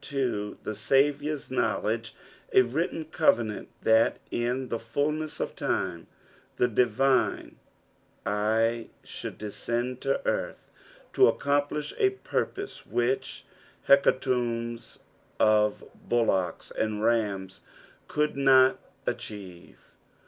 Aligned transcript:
to 0.01 0.57
the 0.63 0.71
aviour's 0.91 1.51
knowledge, 1.51 2.15
a 2.53 2.63
written 2.63 3.05
covenant, 3.05 3.69
that 3.83 4.17
in 4.31 4.69
the 4.69 4.79
fulness 4.79 5.39
of 5.39 5.55
time 5.55 6.07
the 6.57 6.67
divine 6.67 7.55
I 8.25 8.87
should 9.03 9.37
descend 9.37 10.01
to 10.01 10.25
earth 10.25 10.71
to 11.13 11.27
accomplish 11.27 11.93
a 11.99 12.09
purpose 12.09 12.83
which 12.87 13.45
hecatombs 13.87 15.01
of 15.39 15.83
bullocks 16.09 16.71
and 16.71 17.03
rams 17.03 17.61
could 18.07 18.35
not 18.35 18.79
achieve. 19.05 19.77